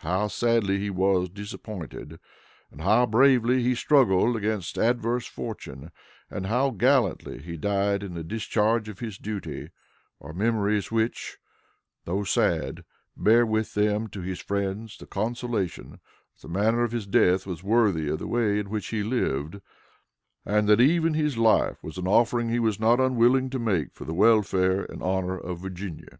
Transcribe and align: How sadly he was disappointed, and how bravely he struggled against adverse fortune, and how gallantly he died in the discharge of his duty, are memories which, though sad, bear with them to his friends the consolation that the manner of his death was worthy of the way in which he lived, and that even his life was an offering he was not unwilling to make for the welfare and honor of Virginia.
How 0.00 0.26
sadly 0.26 0.80
he 0.80 0.90
was 0.90 1.28
disappointed, 1.28 2.18
and 2.72 2.80
how 2.80 3.06
bravely 3.06 3.62
he 3.62 3.76
struggled 3.76 4.34
against 4.34 4.76
adverse 4.76 5.24
fortune, 5.26 5.92
and 6.28 6.46
how 6.46 6.70
gallantly 6.70 7.38
he 7.40 7.56
died 7.56 8.02
in 8.02 8.14
the 8.14 8.24
discharge 8.24 8.88
of 8.88 8.98
his 8.98 9.18
duty, 9.18 9.70
are 10.20 10.32
memories 10.32 10.90
which, 10.90 11.38
though 12.06 12.24
sad, 12.24 12.82
bear 13.16 13.46
with 13.46 13.74
them 13.74 14.08
to 14.08 14.20
his 14.20 14.40
friends 14.40 14.98
the 14.98 15.06
consolation 15.06 15.90
that 16.00 16.42
the 16.42 16.48
manner 16.48 16.82
of 16.82 16.90
his 16.90 17.06
death 17.06 17.46
was 17.46 17.62
worthy 17.62 18.08
of 18.08 18.18
the 18.18 18.26
way 18.26 18.58
in 18.58 18.70
which 18.70 18.88
he 18.88 19.04
lived, 19.04 19.60
and 20.44 20.68
that 20.68 20.80
even 20.80 21.14
his 21.14 21.38
life 21.38 21.80
was 21.84 21.98
an 21.98 22.08
offering 22.08 22.48
he 22.48 22.58
was 22.58 22.80
not 22.80 22.98
unwilling 22.98 23.48
to 23.48 23.60
make 23.60 23.94
for 23.94 24.04
the 24.04 24.12
welfare 24.12 24.82
and 24.86 25.04
honor 25.04 25.38
of 25.38 25.60
Virginia. 25.60 26.18